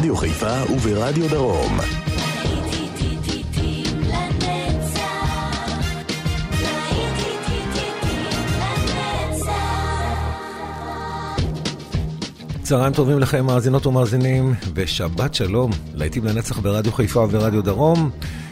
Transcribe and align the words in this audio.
ברדיו 0.00 0.16
חיפה 0.16 0.72
וברדיו 0.72 1.28
דרום. 1.30 1.78
צהריים 12.62 12.92
טובים 12.92 13.18
לכם, 13.18 13.46
מאזינות 13.46 13.86
ומאזינים, 13.86 14.54
ושבת 14.74 15.34
שלום, 15.34 15.70
להיטים 15.94 16.24
לנצח 16.24 16.58
ברדיו 16.58 16.92
חיפה 16.92 17.20
וברדיו 17.20 17.62
דרום, 17.62 18.10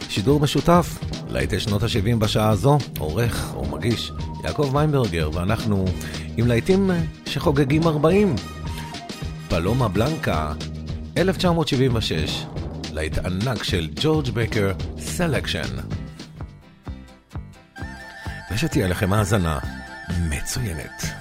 שידור 0.09 0.39
משותף, 0.39 0.99
להיטי 1.29 1.59
שנות 1.59 1.83
ה-70 1.83 2.15
בשעה 2.19 2.49
הזו, 2.49 2.77
עורך 2.99 3.55
ומגיש 3.57 4.11
יעקב 4.43 4.69
מיינברגר, 4.73 5.29
ואנחנו 5.33 5.85
עם 6.37 6.47
להיטים 6.47 6.91
שחוגגים 7.25 7.83
40. 7.83 8.35
פלומה 9.49 9.87
בלנקה 9.87 10.53
1976, 11.19 12.45
להיט 12.93 13.17
ענק 13.17 13.63
של 13.63 13.89
ג'ורג' 14.01 14.29
בקר, 14.29 14.71
סלקשן. 14.99 15.75
ושתהיה 18.51 18.87
לכם 18.87 19.13
האזנה 19.13 19.59
מצוינת. 20.29 21.18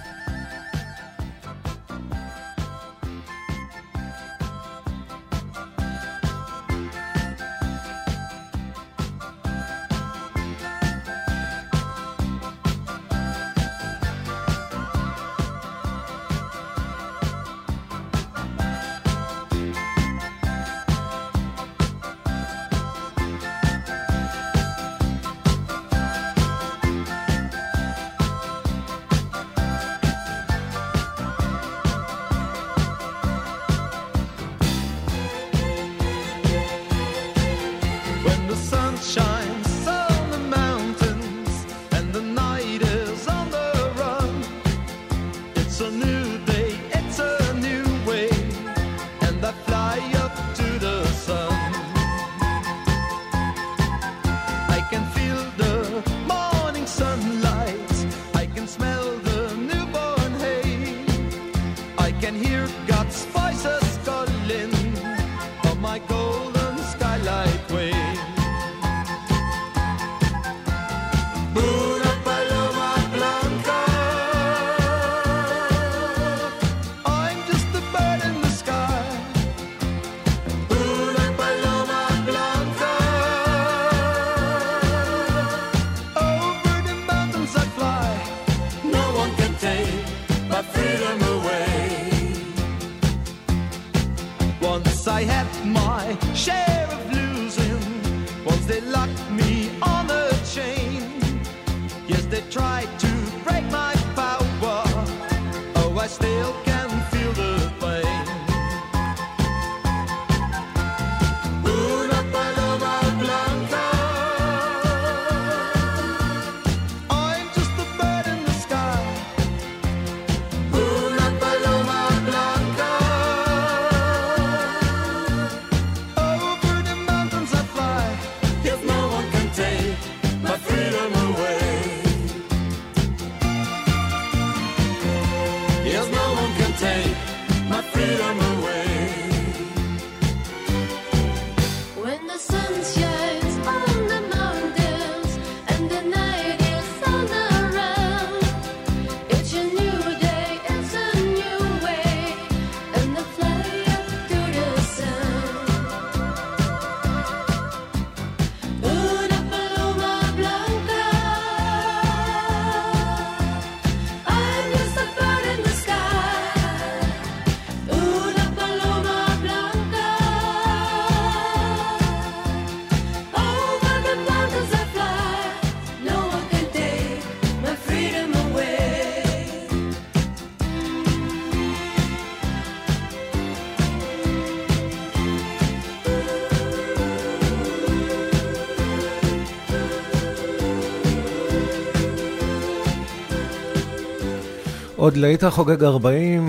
עוד 194.98 195.16
לאיטה 195.16 195.50
חוגג 195.50 195.84
40, 195.84 196.48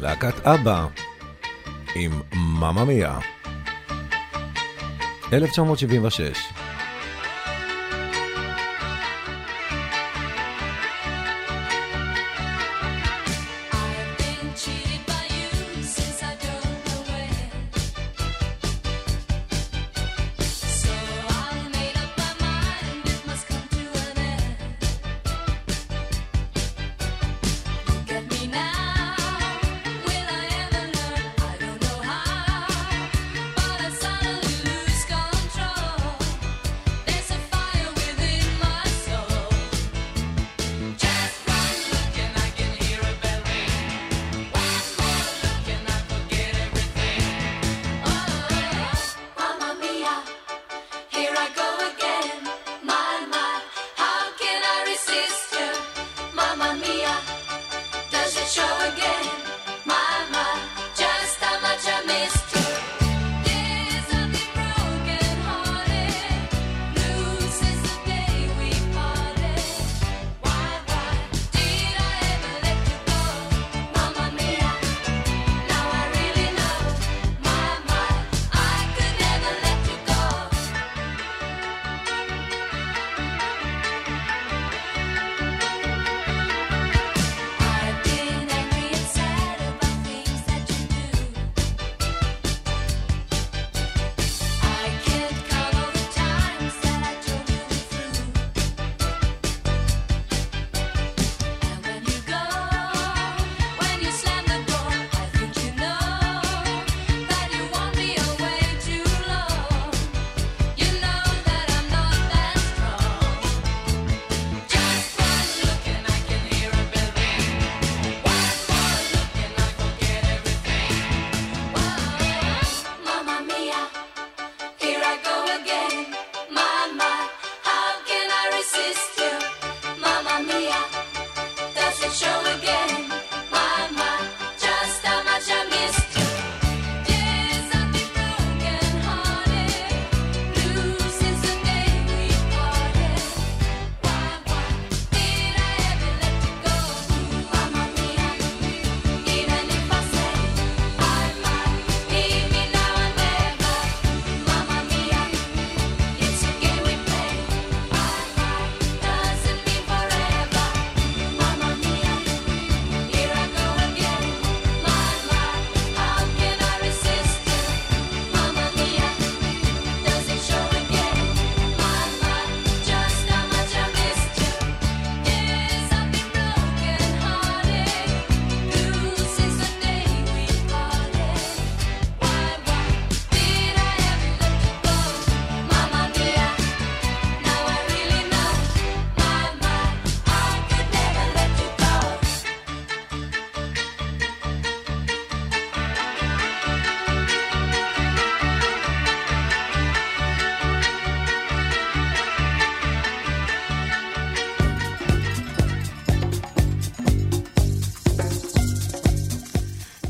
להקת 0.00 0.46
אבא 0.46 0.86
עם 1.94 2.12
מממיה. 2.34 3.18
1976 5.32 6.52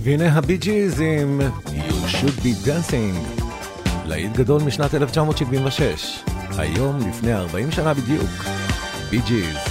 והנה 0.08 0.32
הבי 0.38 0.56
ג'יז 0.56 1.00
עם 1.00 1.40
You 1.66 2.08
should 2.08 2.40
be 2.42 2.66
dancing, 2.66 3.40
להיט 4.06 4.32
גדול 4.32 4.62
משנת 4.62 4.94
1976, 4.94 6.24
היום 6.58 6.98
לפני 7.08 7.34
40 7.34 7.70
שנה 7.70 7.94
בדיוק, 7.94 8.44
בי 9.10 9.20
ג'יז. 9.26 9.67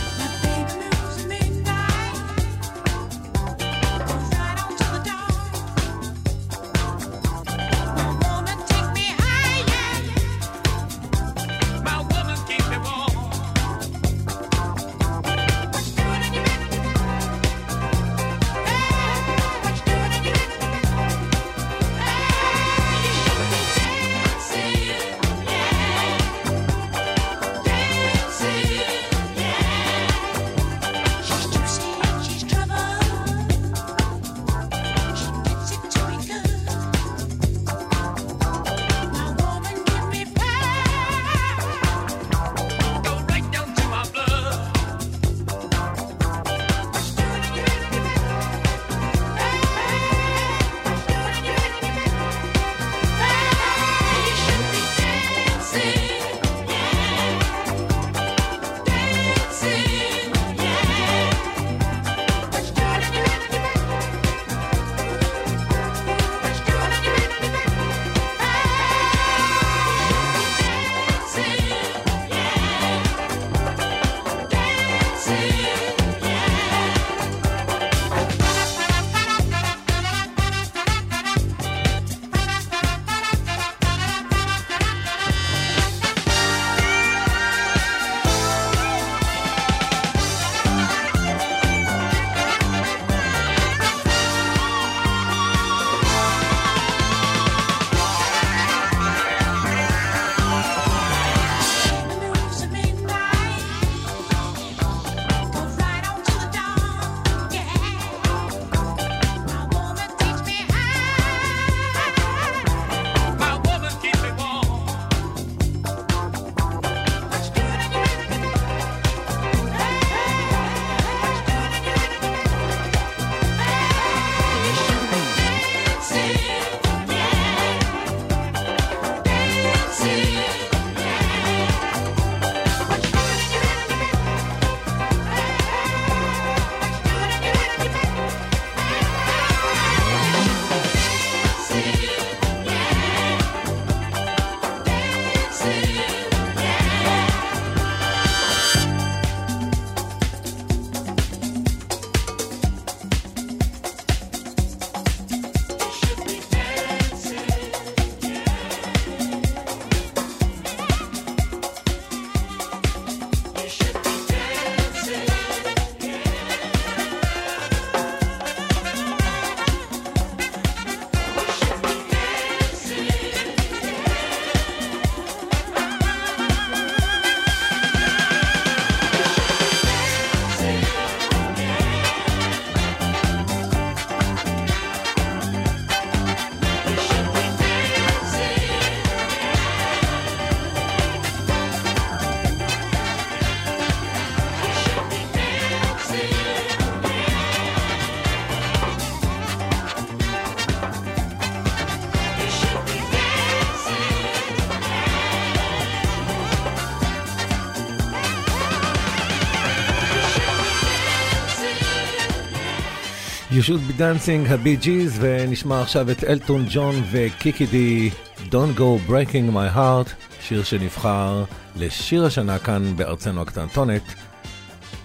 פשוט 213.68 213.82
בדנסינג 213.82 214.52
הבי 214.52 214.76
ג'יז, 214.76 215.18
ונשמע 215.22 215.82
עכשיו 215.82 216.12
את 216.12 216.24
אלטון 216.24 216.66
ג'ון 216.70 216.96
וקיקי 217.12 217.66
די, 217.66 218.10
Don't 218.38 218.78
Go 218.78 219.10
Breaking 219.10 219.54
My 219.54 219.76
Heart, 219.76 220.10
שיר 220.42 220.64
שנבחר 220.64 221.44
לשיר 221.76 222.26
השנה 222.26 222.60
כאן 222.60 222.96
בארצנו 222.96 223.42
הקטנטונת, 223.42 224.02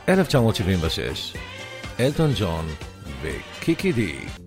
1976. 0.09 1.33
אלטון 2.01 2.31
ג'ון 2.39 2.67
וקיקי 3.23 3.93
די. 3.93 4.42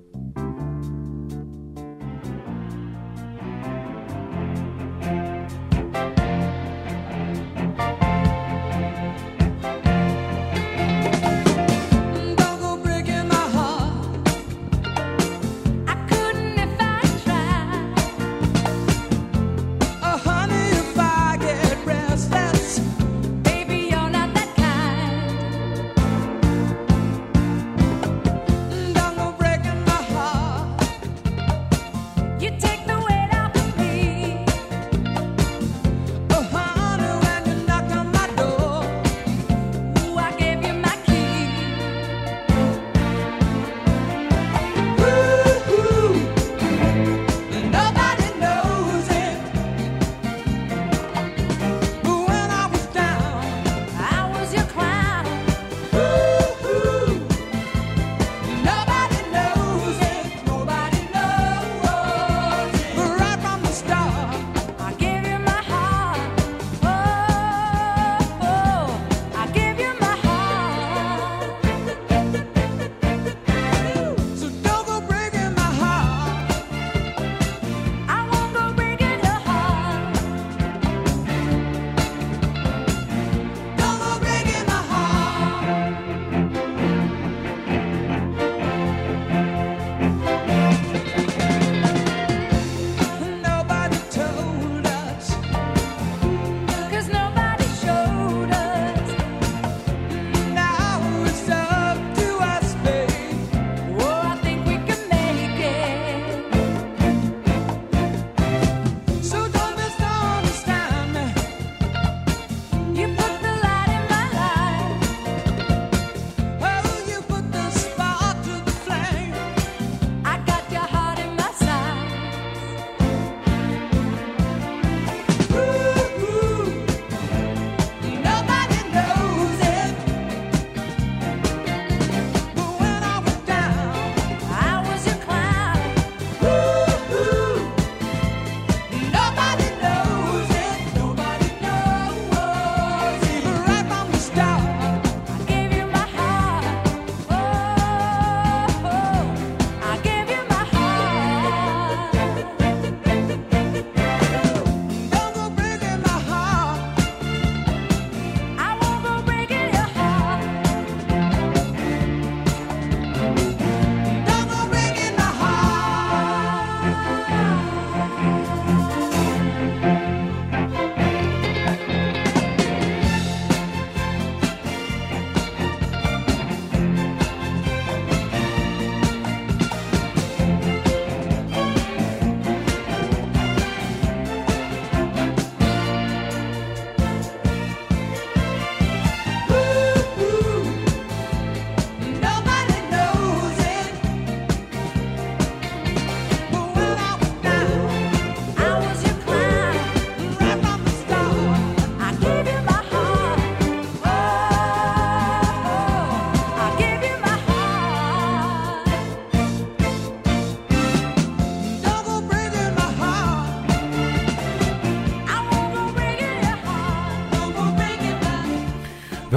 You 32.46 32.52
take 32.60 32.75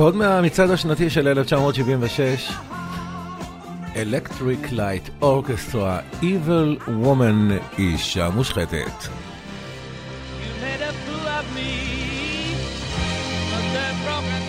עוד 0.09 0.16
מהמצעד 0.16 0.71
השנתי 0.71 1.11
של 1.11 1.29
1976, 1.29 2.51
Electric 3.94 4.73
Light 4.73 5.23
Orchestra, 5.23 6.23
Evil 6.23 6.88
Woman, 6.88 7.79
אישה 7.79 8.29
מושחתת. 8.29 9.03
You 9.03 9.18
but 13.51 13.66
broken 14.05 14.49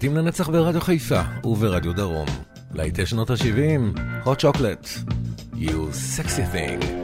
להיטים 0.00 0.16
לנצח 0.16 0.48
ברדיו 0.48 0.80
חיפה 0.80 1.20
וברדיו 1.44 1.92
דרום. 1.92 2.28
להיטי 2.74 3.06
שנות 3.06 3.30
ה-70, 3.30 3.98
hot 4.24 4.40
chocolate, 4.40 5.12
you 5.54 5.92
sexy 6.16 6.54
thing. 6.54 6.99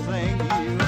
thank 0.00 0.80
you. 0.82 0.87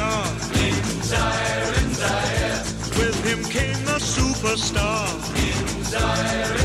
cigar. 0.00 0.24
In 0.54 1.02
Zaire, 1.02 1.74
in 1.82 1.94
Zaire. 1.94 2.62
With 2.98 3.24
him 3.24 3.44
came 3.44 3.84
the 3.84 3.98
superstar. 3.98 5.06
In 5.36 5.84
Zaire. 5.84 6.59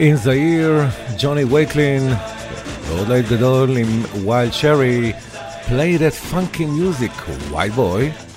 In 0.00 0.16
the 0.24 0.30
ג'וני 1.18 1.44
וייקלין, 1.44 2.08
ועוד 2.86 3.08
ליד 3.08 3.28
גדול 3.28 3.76
עם 3.76 4.02
Wild 4.26 4.52
שרי, 4.52 5.12
play 5.66 5.98
that 5.98 6.32
funky 6.32 6.64
music, 6.64 7.12
white 7.52 7.76
boy. 7.76 8.29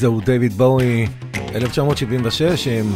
וזהו 0.00 0.20
דייוויד 0.20 0.52
בואי, 0.52 1.06
1976 1.54 2.68
עם 2.68 2.86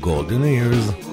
גולדן 0.00 0.44
אירס. 0.44 1.09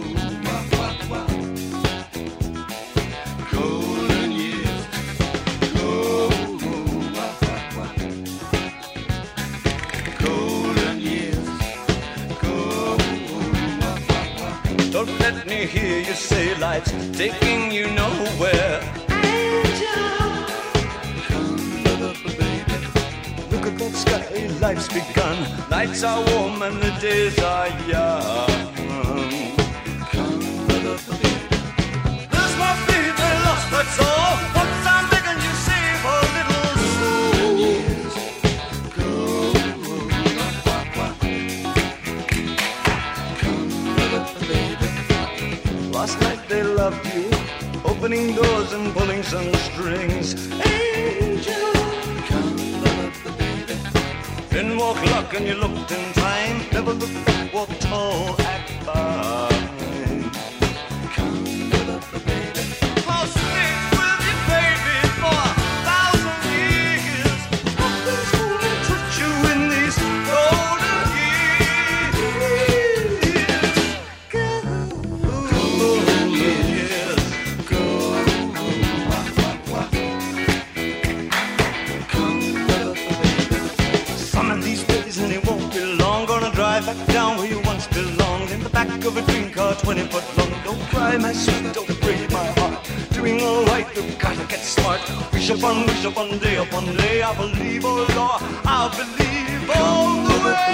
A 89.68 89.76
20 89.76 90.02
foot 90.08 90.24
long. 90.38 90.54
Don't 90.64 90.82
cry, 90.90 91.18
my 91.18 91.34
sweet, 91.34 91.74
don't 91.74 92.02
break 92.02 92.32
my 92.32 92.46
heart. 92.58 92.90
Doing 93.12 93.42
alright, 93.42 93.88
you've 93.96 94.18
gotta 94.18 94.46
get 94.48 94.60
smart. 94.60 95.02
Wish 95.34 95.50
upon, 95.50 95.86
wish 95.88 96.06
upon, 96.06 96.38
day 96.40 96.56
upon 96.56 96.86
day. 96.96 97.22
I 97.22 97.36
believe, 97.36 97.84
oh 97.86 98.06
Lord, 98.18 98.42
I 98.66 98.82
believe 99.00 99.70
all 99.76 100.24
the 100.28 100.38
way. 100.46 100.68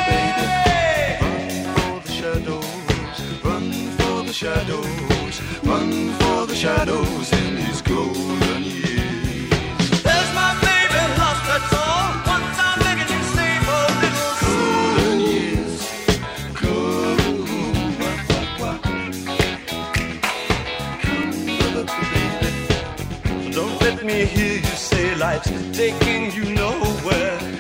Run 1.24 1.50
for 1.76 1.94
the 2.06 2.12
shadows, 2.20 3.44
run 3.44 3.72
for 3.98 4.24
the 4.28 4.34
shadows, 4.34 5.36
run 5.64 6.14
for 6.20 6.46
the 6.46 6.56
shadows 6.56 7.34
in 7.34 7.56
these 7.56 7.82
golden 7.82 8.33
say 25.42 25.58
life's 25.58 25.78
taking 25.78 26.32
you 26.32 26.54
nowhere. 26.54 27.53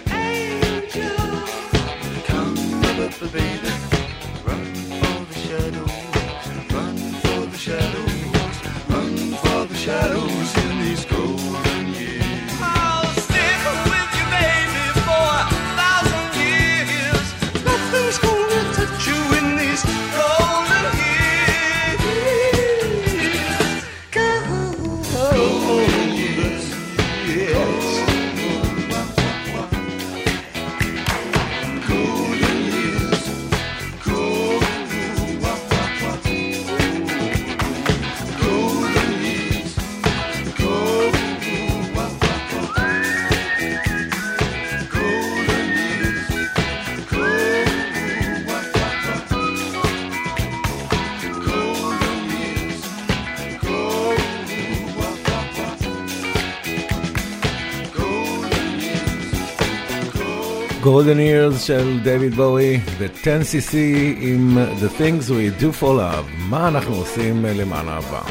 גולדן 60.83 61.19
אירס 61.19 61.63
של 61.63 61.99
דויד 62.03 62.35
בואי 62.35 62.79
ו-10cc 62.97 63.75
עם 64.19 64.57
The 64.57 64.99
Things 65.01 65.29
We 65.29 65.61
Do 65.61 65.81
for 65.81 65.83
Love. 65.83 66.49
מה 66.49 66.67
אנחנו 66.67 66.95
עושים 66.95 67.45
למען 67.45 67.89
אהבה? 67.89 68.21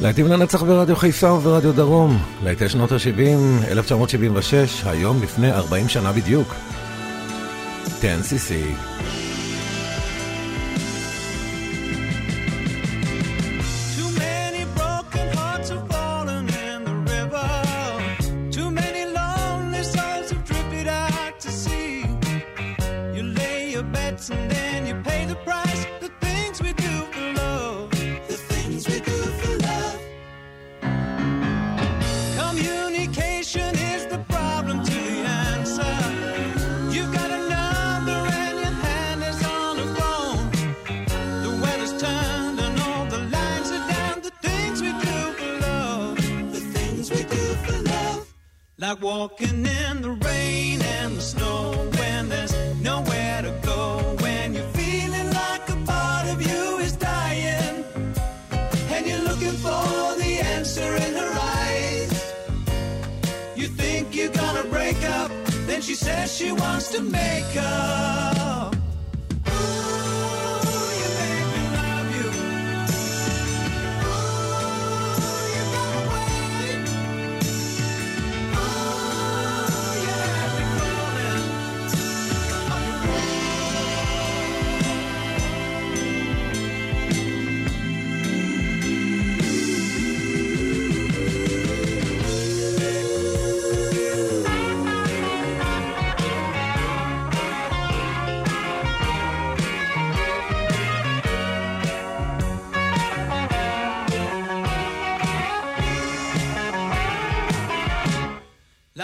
להיטים 0.00 0.26
לנצח 0.26 0.62
ברדיו 0.62 0.96
חיפה 0.96 1.32
וברדיו 1.32 1.72
דרום. 1.72 2.18
להיטי 2.44 2.68
שנות 2.68 2.92
ה-70, 2.92 3.68
1976, 3.68 4.84
היום 4.86 5.22
לפני 5.22 5.52
40 5.52 5.88
שנה 5.88 6.12
בדיוק. 6.12 6.54
10cc. 8.00 8.52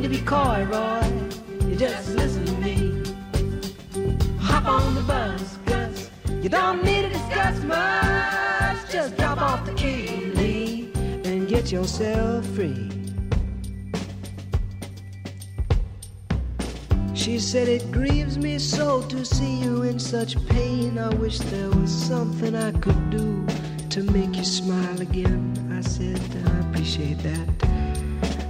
need 0.00 0.08
to 0.08 0.16
be 0.16 0.24
coy, 0.24 0.64
Roy. 0.70 1.02
You 1.66 1.74
just 1.74 2.14
listen 2.14 2.44
to 2.46 2.52
me. 2.58 3.02
Hop 4.38 4.64
on 4.66 4.94
the 4.94 5.00
bus, 5.00 5.58
Gus. 5.66 6.10
You 6.40 6.48
don't 6.48 6.84
need 6.84 7.02
to 7.02 7.08
discuss 7.08 7.60
much. 7.64 8.92
Just 8.92 9.16
drop 9.16 9.40
off 9.40 9.66
the 9.66 9.74
key, 9.74 10.30
Lee, 10.36 10.92
and 11.24 11.48
get 11.48 11.72
yourself 11.72 12.46
free. 12.46 12.90
She 17.14 17.40
said, 17.40 17.66
It 17.66 17.90
grieves 17.90 18.38
me 18.38 18.60
so 18.60 19.02
to 19.02 19.24
see 19.24 19.56
you 19.56 19.82
in 19.82 19.98
such 19.98 20.36
pain. 20.46 20.96
I 20.96 21.08
wish 21.16 21.38
there 21.38 21.70
was 21.70 21.90
something 21.90 22.54
I 22.54 22.70
could 22.70 23.10
do 23.10 23.44
to 23.90 24.02
make 24.12 24.36
you 24.36 24.44
smile 24.44 25.00
again. 25.00 25.42
I 25.76 25.80
said, 25.80 26.20
I 26.46 26.60
appreciate 26.68 27.18
that. 27.24 28.07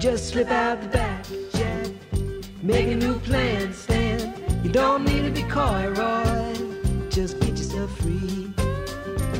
Just 0.00 0.30
slip 0.30 0.50
out 0.50 0.80
the 0.80 0.88
back, 0.88 1.26
Jack. 1.52 1.86
Make 2.62 2.86
a 2.86 2.96
new 2.96 3.18
plan, 3.18 3.74
Stan. 3.74 4.32
You 4.64 4.70
don't 4.70 5.04
need 5.04 5.24
to 5.24 5.30
be 5.30 5.42
coy, 5.42 5.92
Roy. 5.94 6.54
Just 7.10 7.38
get 7.38 7.50
yourself 7.50 7.94
free. 7.98 8.50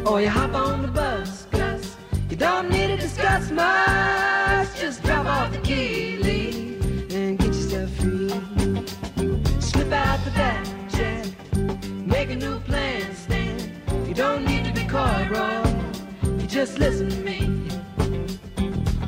Or 0.04 0.20
you 0.20 0.28
hop 0.28 0.52
on 0.52 0.82
the 0.82 0.88
bus, 0.88 1.46
Gus. 1.50 1.96
You 2.28 2.36
don't 2.36 2.68
need 2.68 2.88
to 2.88 2.98
discuss 2.98 3.50
much. 3.50 4.78
Just 4.78 5.02
drop 5.02 5.24
off 5.24 5.50
the 5.50 5.60
key, 5.60 6.18
Lee, 6.18 6.76
and 7.10 7.38
get 7.38 7.48
yourself 7.48 7.90
free. 7.92 8.28
Slip 9.60 9.90
out 9.92 10.22
the 10.26 10.30
back, 10.32 10.66
Jack. 10.90 11.24
Make 12.06 12.32
a 12.32 12.36
new 12.36 12.60
plan, 12.60 13.16
Stan. 13.16 13.58
You 14.06 14.12
don't 14.12 14.44
need 14.44 14.66
to 14.66 14.72
be 14.74 14.86
coy, 14.86 15.26
Roy. 15.30 16.38
You 16.38 16.46
just 16.46 16.78
listen 16.78 17.08
to 17.08 17.16
me. 17.16 17.38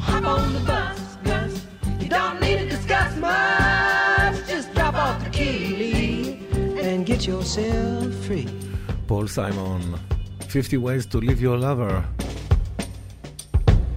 Hop 0.00 0.24
on 0.24 0.52
the 0.54 0.60
bus, 0.60 1.01
don't 2.12 2.40
need 2.40 2.58
to 2.58 2.68
discuss 2.76 3.16
much. 3.16 4.36
Just 4.46 4.68
drop 4.74 4.94
off 4.94 5.16
the 5.24 5.30
key 5.30 6.38
and 6.80 7.06
get 7.06 7.26
yourself 7.26 8.12
free. 8.26 8.48
Paul 9.06 9.26
Simon, 9.26 9.98
50 10.48 10.76
Ways 10.76 11.06
to 11.06 11.18
Leave 11.18 11.40
Your 11.40 11.58
Lover. 11.58 12.04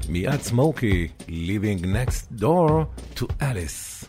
מיד 0.10 0.42
Smokie, 0.50 1.12
living 1.28 1.82
next 1.92 2.22
door 2.38 2.88
to 3.16 3.28
Alice. 3.42 4.08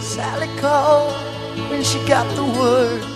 Sally 0.00 0.50
called 0.60 1.12
when 1.70 1.82
she 1.82 1.98
got 2.06 2.26
the 2.36 2.44
word 2.58 3.13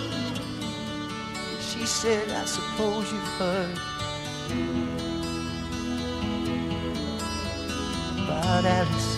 Said, 1.89 2.29
I 2.29 2.45
suppose 2.45 3.11
you've 3.11 3.33
heard 3.39 3.77
about 8.23 8.63
Alice. 8.63 9.17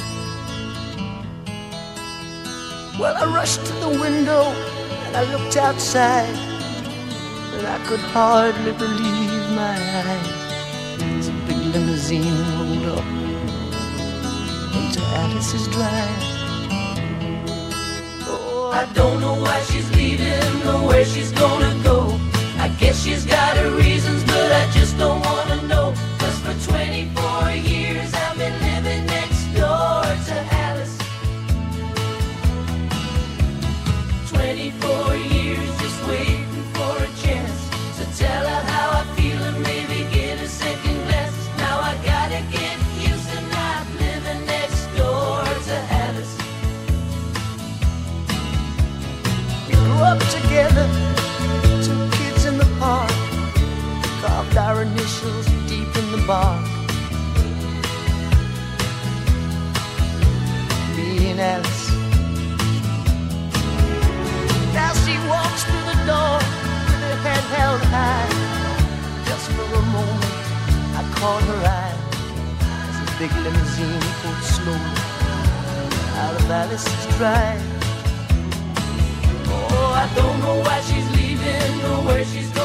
Well, 2.97 3.15
I 3.17 3.25
rushed 3.35 3.63
to 3.67 3.73
the 3.73 3.89
window 3.89 4.43
and 5.05 5.15
I 5.15 5.23
looked 5.31 5.57
outside, 5.57 6.35
and 7.53 7.67
I 7.67 7.77
could 7.85 7.99
hardly 7.99 8.71
believe 8.71 9.51
my 9.51 9.77
eyes. 10.07 11.27
A 11.27 11.31
big 11.45 11.61
limousine 11.75 12.23
rolled 12.23 12.97
up 12.97 13.05
into 14.73 15.01
Alice's 15.21 15.67
drive. 15.67 16.23
Oh, 18.27 18.71
I 18.73 18.91
don't 18.93 19.19
know 19.21 19.35
why 19.35 19.61
she's 19.69 19.89
leaving 19.95 20.67
or 20.67 20.87
where 20.87 21.05
she's 21.05 21.31
gonna 21.33 21.75
go. 21.83 22.17
Guess 22.81 23.03
she's 23.03 23.25
got 23.25 23.57
her 23.57 23.69
reasons, 23.77 24.23
but 24.23 24.51
I 24.51 24.67
just 24.71 24.97
don't 24.97 25.23
wanna 25.23 25.61
know. 25.67 26.10
Bark. 56.27 56.67
And 61.31 61.39
Alice. 61.39 61.87
Now 64.73 64.91
she 65.03 65.13
walks 65.31 65.63
through 65.63 65.85
the 65.91 65.99
door 66.09 66.37
with 66.87 67.01
her 67.07 67.17
head 67.25 67.43
held 67.55 67.81
high. 67.95 68.29
Just 69.29 69.45
for 69.51 69.63
a 69.63 69.83
moment, 69.95 70.45
I 70.99 71.01
caught 71.15 71.43
her 71.51 71.61
eye 71.79 71.97
as 72.89 72.97
a 72.99 73.07
big 73.19 73.31
limousine 73.43 74.01
pulled 74.21 74.43
slowly 74.55 75.01
out 76.23 76.35
of 76.39 76.51
Alice's 76.51 77.05
drive. 77.17 77.61
Oh, 79.47 79.93
I 80.03 80.05
don't 80.15 80.39
know 80.41 80.57
why 80.65 80.81
she's 80.81 81.07
leaving 81.15 81.73
or 81.89 81.97
where 82.07 82.25
she's 82.25 82.49
gonna 82.49 82.60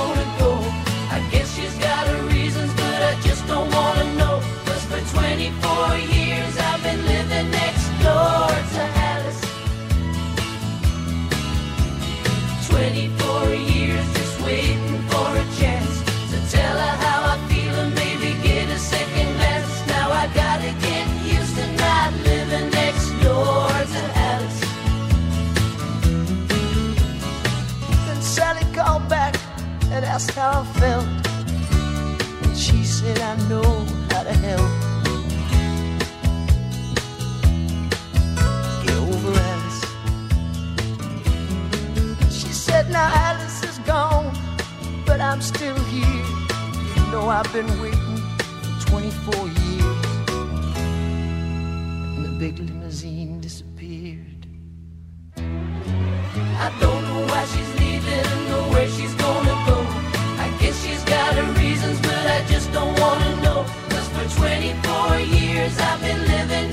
I'm 45.37 45.43
still 45.43 45.77
here. 45.93 46.25
You 46.97 47.13
know 47.13 47.29
I've 47.29 47.53
been 47.53 47.69
waiting 47.79 48.17
for 48.81 48.89
24 48.89 49.35
years. 49.49 50.29
And 52.17 52.25
the 52.25 52.31
big 52.39 52.59
limousine 52.59 53.43
disappeared. 53.43 54.47
I 55.37 56.73
don't 56.81 57.03
know 57.09 57.27
why 57.29 57.45
she's 57.53 57.73
leaving 57.79 58.53
or 58.55 58.65
where 58.73 58.89
she's 58.89 59.13
gonna 59.17 59.57
go. 59.69 59.79
I 60.41 60.49
guess 60.59 60.83
she's 60.83 61.05
got 61.05 61.35
her 61.35 61.53
reasons, 61.61 62.01
but 62.01 62.27
I 62.37 62.43
just 62.49 62.73
don't 62.73 62.99
wanna 62.99 63.37
know. 63.43 63.67
Cause 63.91 64.09
for 64.17 64.41
24 64.41 65.19
years 65.21 65.79
I've 65.79 66.01
been 66.01 66.23
living 66.33 66.71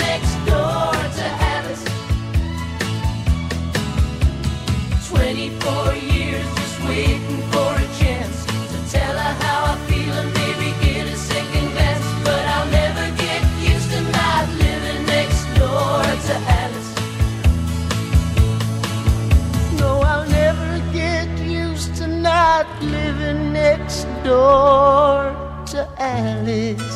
door 24.24 25.34
to 25.65 25.82
Alice. 25.99 26.93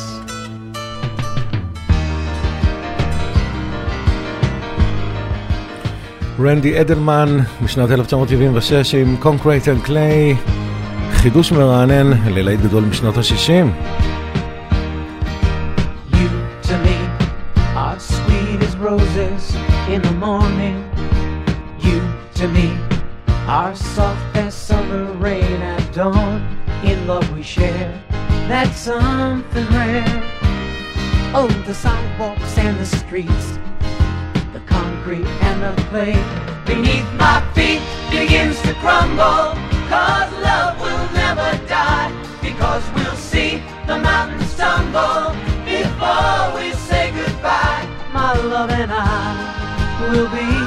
רנדי 6.40 6.80
אדלמן 6.80 7.38
משנת 7.62 7.90
1976 7.90 8.94
עם 8.94 9.16
קונקרייט 9.16 9.68
אנד 9.68 9.82
קליי, 9.82 10.36
חידוש 11.12 11.52
מרענן 11.52 12.10
ללהיט 12.26 12.60
גדול 12.60 12.84
משנות 12.84 13.16
ה-60. 13.16 13.66
The 31.68 31.74
sidewalks 31.74 32.56
and 32.56 32.78
the 32.78 32.86
streets, 32.86 33.58
the 34.54 34.60
concrete 34.60 35.26
and 35.44 35.62
the 35.62 35.82
clay 35.90 36.14
beneath 36.64 37.04
my 37.12 37.42
feet 37.54 37.82
begins 38.10 38.58
to 38.62 38.72
crumble. 38.80 39.52
Cause 39.92 40.32
love 40.40 40.80
will 40.80 41.12
never 41.12 41.50
die, 41.66 42.10
because 42.40 42.82
we'll 42.94 43.14
see 43.16 43.62
the 43.86 43.98
mountains 43.98 44.56
tumble 44.56 45.36
before 45.66 46.56
we 46.56 46.72
say 46.72 47.12
goodbye. 47.12 47.86
My 48.14 48.32
love 48.32 48.70
and 48.70 48.90
I 48.90 50.08
will 50.08 50.28
be 50.30 50.57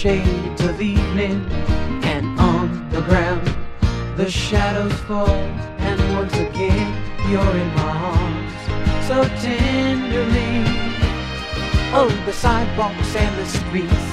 shades 0.00 0.62
of 0.62 0.80
evening, 0.80 1.44
and 2.04 2.24
on 2.40 2.88
the 2.88 3.02
ground 3.02 3.46
the 4.16 4.30
shadows 4.30 4.94
fall. 5.00 5.44
And 5.88 6.00
once 6.16 6.32
again, 6.32 6.90
you're 7.28 7.56
in 7.62 7.68
my 7.74 7.92
arms 8.14 9.06
so 9.06 9.24
tenderly. 9.44 10.64
Oh, 11.92 12.08
the 12.24 12.32
sidewalks 12.32 13.14
and 13.14 13.32
the 13.40 13.44
streets, 13.44 14.06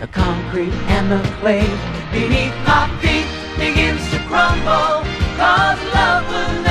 the 0.00 0.08
concrete 0.12 0.76
and 0.92 1.10
the 1.10 1.22
clay 1.38 1.66
beneath 2.12 2.54
my 2.66 2.84
feet 3.00 3.28
begins 3.56 4.04
to 4.10 4.18
crumble. 4.28 5.00
Cause 5.38 5.80
love 5.94 6.28
will 6.28 6.63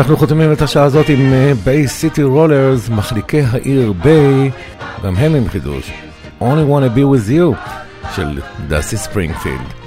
אנחנו 0.00 0.16
חותמים 0.16 0.52
את 0.52 0.62
השעה 0.62 0.84
הזאת 0.84 1.08
עם 1.08 1.32
ביי 1.64 1.88
סיטי 1.88 2.22
רולרס, 2.22 2.88
מחליקי 2.88 3.40
העיר 3.40 3.92
ביי, 3.92 4.50
גם 5.04 5.16
הם 5.16 5.34
עם 5.34 5.48
חידוש. 5.48 5.92
Only 6.40 6.42
wanna 6.42 6.96
be 6.96 7.00
with 7.00 7.30
you 7.30 7.70
של 8.14 8.40
דסי 8.68 8.96
ספרינגפילד. 8.96 9.79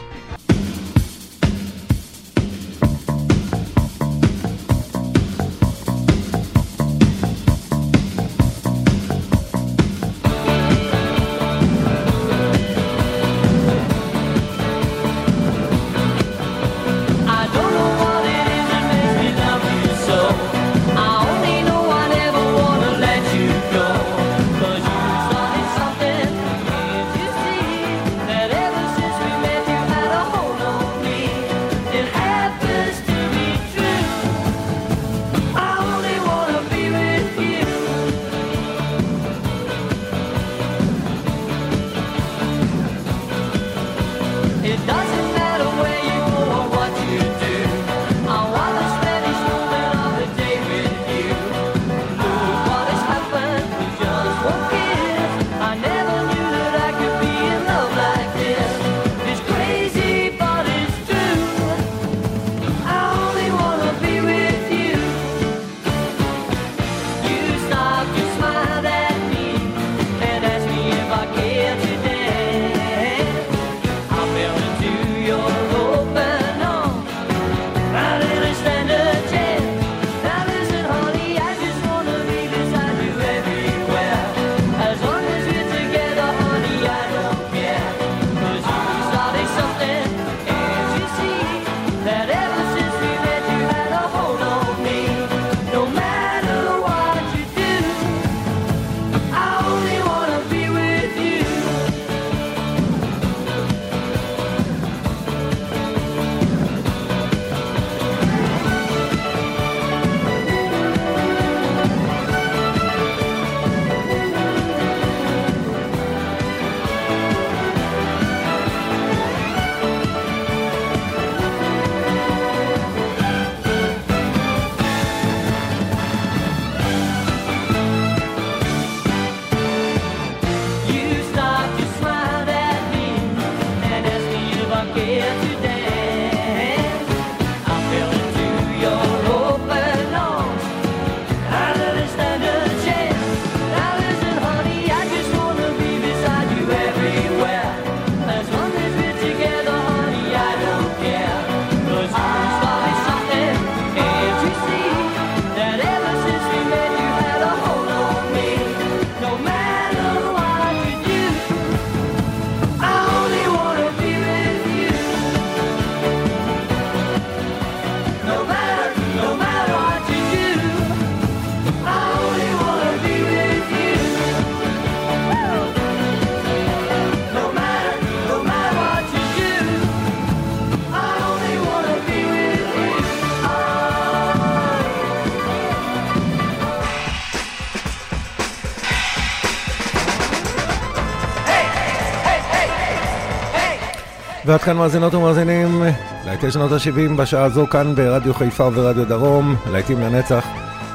ועד 194.53 194.61
כאן 194.61 194.77
מאזינות 194.77 195.13
ומאזינים, 195.13 195.83
להיטי 196.25 196.51
שנות 196.51 196.71
ה-70 196.71 197.13
בשעה 197.17 197.43
הזו 197.43 197.67
כאן 197.67 197.95
ברדיו 197.95 198.33
חיפה 198.33 198.63
וברדיו 198.63 199.05
דרום, 199.05 199.55
להיטים 199.71 200.01
לנצח, 200.01 200.47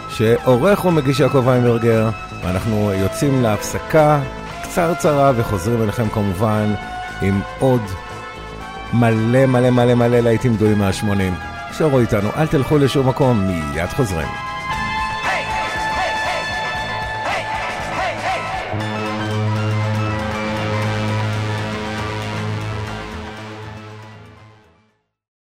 שעורך 0.09 0.85
ומגיש 0.85 1.21
יעקב 1.21 1.49
איינברגר, 1.49 2.09
ואנחנו 2.45 2.93
יוצאים 2.93 3.43
להפסקה 3.43 4.21
קצרצרה 4.63 5.33
וחוזרים 5.37 5.83
אליכם 5.83 6.09
כמובן 6.09 6.75
עם 7.23 7.41
עוד 7.59 7.83
מלא 8.93 9.47
מלא 9.47 9.71
מלא 9.71 9.95
מלא 9.95 10.21
להיטים 10.21 10.57
גדולים 10.57 10.79
מה-80. 10.79 11.75
שערו 11.79 11.99
איתנו, 11.99 12.29
אל 12.37 12.47
תלכו 12.47 12.79
לשום 12.79 13.09
מקום, 13.09 13.45
מיד 13.47 13.89
חוזרים. 13.97 14.48